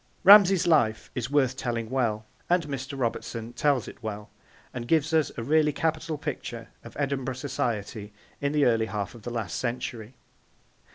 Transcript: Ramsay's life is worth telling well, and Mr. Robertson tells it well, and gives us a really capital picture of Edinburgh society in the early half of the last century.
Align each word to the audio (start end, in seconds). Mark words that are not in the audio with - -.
Ramsay's 0.23 0.65
life 0.65 1.11
is 1.13 1.29
worth 1.29 1.55
telling 1.55 1.87
well, 1.91 2.25
and 2.49 2.63
Mr. 2.65 2.97
Robertson 2.99 3.53
tells 3.53 3.87
it 3.87 4.01
well, 4.01 4.31
and 4.73 4.87
gives 4.87 5.13
us 5.13 5.31
a 5.37 5.43
really 5.43 5.71
capital 5.71 6.17
picture 6.17 6.69
of 6.83 6.97
Edinburgh 6.99 7.35
society 7.35 8.11
in 8.41 8.51
the 8.51 8.65
early 8.65 8.87
half 8.87 9.13
of 9.13 9.21
the 9.21 9.29
last 9.29 9.57
century. 9.59 10.15